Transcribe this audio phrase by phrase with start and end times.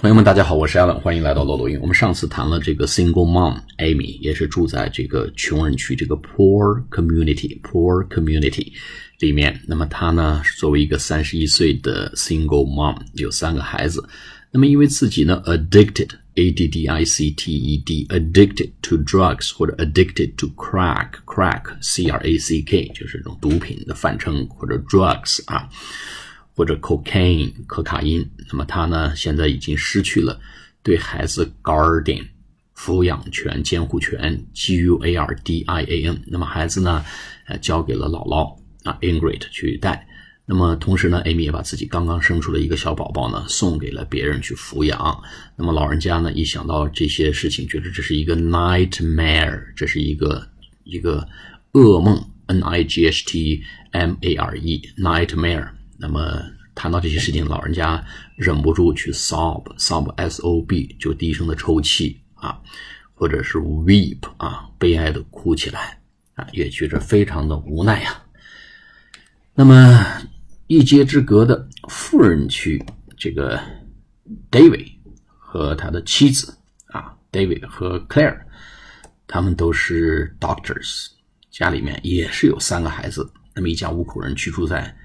[0.00, 1.78] 朋友们，大家好，我是 Alan，欢迎来到罗罗音。
[1.82, 8.72] 我们上次谈了这个 single mom Amy，也是住在这个穷人区，这个 poor community，poor community
[9.18, 9.60] 里面。
[9.66, 14.02] 那么她呢，作为一个三十一岁的 single mom，有三个孩子。
[14.50, 22.18] 那么因为自己呢 addicted，a d d i c t e d，addicted to drugs 或者 addicted to crack，crack，c r
[22.24, 25.68] a c k，就是这种毒品的泛称，或者 drugs 啊。
[26.54, 30.40] 或者 cocaine 可卡因，那么他呢现在已经失去了
[30.82, 32.24] 对孩子 guardian
[32.76, 37.04] 抚养权、监护权 g u a r d i a n，那么孩子呢
[37.46, 40.06] 呃交给了姥姥啊 Ingrid 去带，
[40.46, 45.22] 那么同时呢 Amy 也把自己刚刚生出的一个小宝宝呢送给了别人去抚养，
[45.56, 50.46] 那么老人家呢一想到这些事情，觉得这是一个 nightmare，这是一个
[50.84, 51.26] 一个
[51.72, 52.22] 噩梦。
[52.50, 55.68] N i g h t m a r e nightmare。
[56.02, 56.42] 那么
[56.74, 58.02] 谈到这些事情，老人家
[58.34, 62.58] 忍不住去 sob，sob s o b 就低声的抽泣啊，
[63.12, 66.00] 或者是 weep 啊，悲哀的哭起来
[66.36, 68.22] 啊，也觉着非常的无奈呀。
[69.52, 70.22] 那么
[70.68, 72.82] 一街之隔的富人区，
[73.18, 73.60] 这个
[74.50, 74.90] David
[75.36, 78.40] 和他的妻子啊，David 和 Claire，
[79.26, 81.08] 他们都是 doctors，
[81.50, 84.96] 家里面也是有三个孩子，那么一家五口人居住在。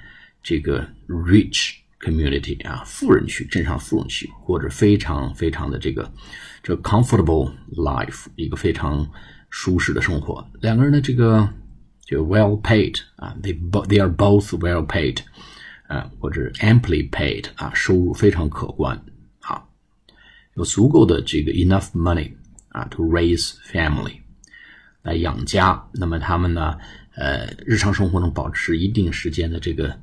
[0.46, 6.14] 这个 rich community 啊，富人区，镇上富人区，过着非常非常的这个
[6.62, 9.10] 这 comfortable life，一个非常
[9.50, 10.48] 舒适的生活。
[10.62, 11.50] 两个人的这个
[12.06, 15.18] 就 well paid 啊，they both they are both well paid
[15.88, 19.04] 啊，或者 amply paid 啊，收入非常可观
[19.40, 19.66] 啊，
[20.54, 22.32] 有足够的这个 enough money
[22.70, 24.20] 啊 to raise family
[25.02, 25.84] 来养家。
[25.92, 26.78] 那么他们呢，
[27.16, 30.00] 呃，日常生活中保持一定时间的这个。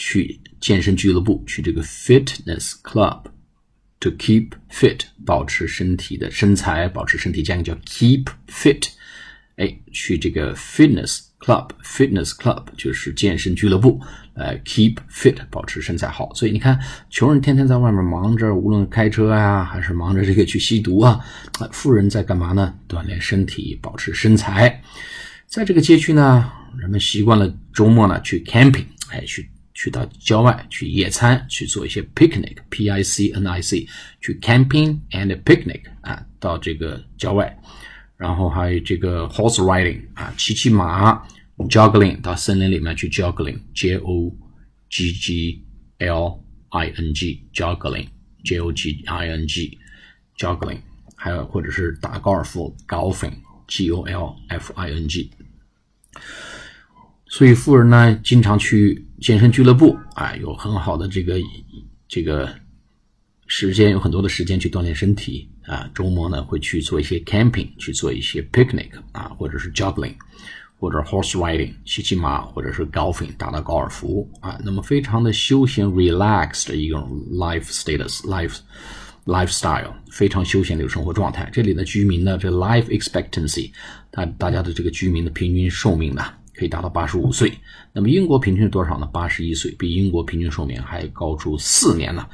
[0.00, 8.88] 去健身俱乐部，去这个 fitness club，to keep fit，保持身体的身材，保持身体健康叫 keep fit。
[9.56, 14.00] 哎，去这个 fitness club，fitness club 就是健身俱乐部，
[14.32, 16.32] 呃 keep fit，保持身材好。
[16.32, 16.80] 所以你看，
[17.10, 21.20] 穷人天天在外面忙着，无论开车呀，还是忙着这个去吸毒啊，
[21.72, 22.74] 富人在干嘛呢？
[22.88, 24.82] 锻炼身体，保持身材。
[25.46, 29.50] 在这个街区呢，人们习惯了周末呢去 camping，哎，去。
[29.80, 33.88] 去到郊外去野餐，去做一些 picnic，p i c n i c，
[34.20, 37.58] 去 camping and picnic 啊，到这个郊外，
[38.18, 41.26] 然后还有这个 horse riding 啊，骑骑马
[41.70, 44.30] ，juggling 到森林里面去 juggling，j o
[44.90, 45.64] g g
[45.96, 50.80] l i n g，juggling，j o g i n g，juggling，
[51.14, 55.30] 还有或者是打高尔夫，golfing，g o l f i n g。
[57.28, 61.38] 所以富人呢，经常去健身俱乐部啊，有很好的这个
[62.08, 62.48] 这个
[63.46, 65.90] 时间，有很多的时间去锻炼身体啊。
[65.94, 70.14] 周末呢，会去做一些 camping，去做一些 picnic 啊，或者是 jogging，
[70.78, 74.58] 或者 horse riding，骑骑马，或者是 golfing，打打高尔夫啊。
[74.64, 78.56] 那么非常的休闲 relaxed 的一种 life status，life
[79.26, 81.50] lifestyle，非常休闲的一个生活状态。
[81.52, 83.70] 这里的居民呢，这 life expectancy，
[84.10, 86.24] 大大家的这个居民的平均寿命呢？
[86.60, 87.54] 可以达到八十五岁，
[87.90, 89.08] 那么英国平均是多少呢？
[89.10, 92.28] 八十一岁，比英国平均寿命还高出四年呢。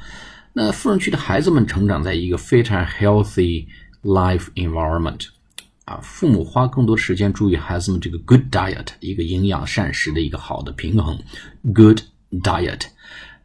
[0.51, 3.65] 那富人区的孩子们成长在一个非常 healthy
[4.03, 5.27] life environment，
[5.85, 11.17] 啊，父母花更多时间注意孩子们这个 good diet，一个营养膳食的一个好的平衡
[11.73, 12.01] ，good
[12.43, 12.81] diet。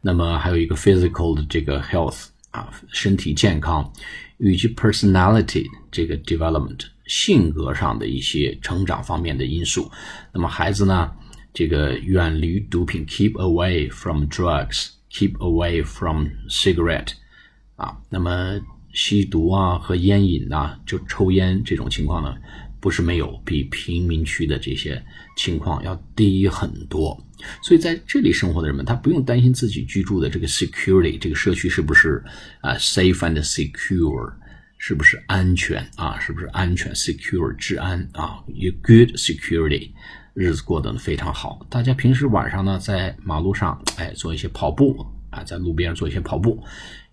[0.01, 3.91] 那么还有一个 physical 的这个 health，啊，身体健康，
[4.37, 6.85] 以及 personality 这个 development。
[7.05, 9.91] 性格上的一些成长方面的因素，
[10.33, 11.11] 那么孩子呢，
[11.53, 17.09] 这个远离毒品，keep away from drugs，keep away from cigarette，
[17.75, 18.57] 啊，那么
[18.93, 22.33] 吸毒啊和烟瘾呐，就抽烟这种情况呢，
[22.79, 25.03] 不是没有，比贫民区的这些
[25.35, 27.21] 情况要低很多。
[27.61, 32.23] 所以在这里生活的人们，他不用担心自己居住的这个 security，这个社区是不是
[32.61, 34.33] 啊 safe and secure。
[34.85, 36.19] 是不是安全啊？
[36.19, 39.91] 是不是安全？secure 治安啊，有 good security，
[40.33, 41.65] 日子过得非常好。
[41.69, 46.61] 大家平时晚上呢，在马路上哎做一些跑步啊，在路边做一些跑步，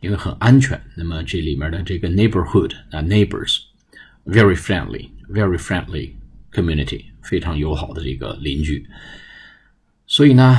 [0.00, 0.82] 因为很安全。
[0.96, 6.10] 那么这里面的这个 neighborhood 啊，neighbors，very friendly，very friendly
[6.52, 8.84] community，非常友好的这个邻居。
[10.10, 10.58] 所以呢，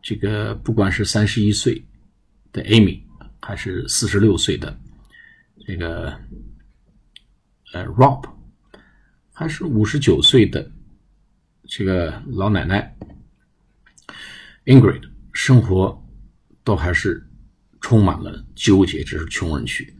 [0.00, 1.84] 这个不管是三十一岁
[2.52, 3.02] 的 Amy，
[3.40, 4.78] 还是四十六岁的
[5.66, 6.16] 这个。
[7.72, 8.24] 呃，Rob
[9.32, 10.70] 还是五十九岁的
[11.64, 12.96] 这个老奶奶
[14.64, 15.02] Ingrid，
[15.32, 16.00] 生活
[16.62, 17.28] 都还是
[17.80, 19.02] 充满了纠结。
[19.02, 19.92] 这是穷人区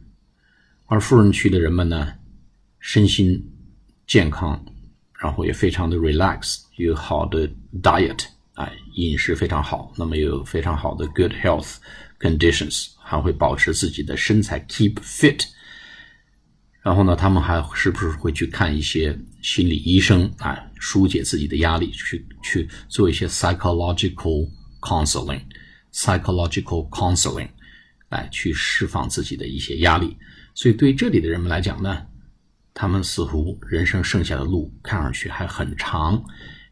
[0.85, 2.13] 而富人区的人们呢，
[2.79, 3.45] 身心
[4.07, 4.65] 健康，
[5.19, 7.45] 然后也非常的 relax，有好的
[7.83, 8.25] diet，
[8.55, 11.75] 哎，饮食非常好，那么有非常好的 good health
[12.19, 15.45] conditions，还会保持自己的身材 keep fit。
[16.81, 24.47] 然后呢，他们还是不是会去看一些心理医生啊，疏解自己的压力，去去做一些 psychological
[24.81, 27.49] counseling，psychological counseling，
[28.09, 30.15] 来去释放自己的一些压力。
[30.53, 32.05] 所以对这里的人们来讲呢，
[32.73, 36.23] 他们似乎人生剩下的路看上去还很长，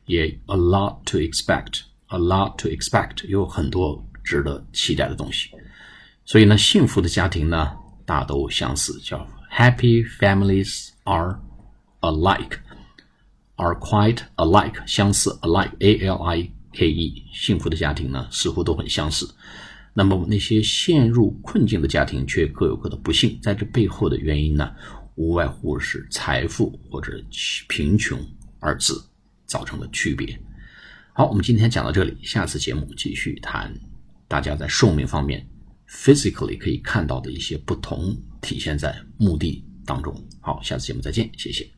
[0.06, 5.50] 也 a lot to expect，a lot to expect，有很多值得期待的东西。
[6.26, 7.72] 所以呢，幸福的家庭呢，
[8.06, 9.28] 大都相似，叫。
[9.52, 11.40] Happy families are
[12.02, 12.58] alike,
[13.58, 19.32] are quite alike，相似，alike，a l i k e，幸福的家庭呢，似乎都很相似。
[19.94, 24.72] 那么那些陷入困境的家庭却各有各的不幸，在这背后的原因呢，
[25.14, 27.24] 无外乎是财富或者
[27.68, 28.20] 贫穷
[28.60, 29.06] 二字
[29.54, 30.36] 造成的区别。
[31.14, 33.72] 好，我们今天讲到这里，下次节目继续谈
[34.28, 35.48] 大家在寿命方面。
[35.88, 40.12] physically 可以看到的一些不同，体现在墓地当中。
[40.42, 41.70] 好，下次节目再见，谢谢。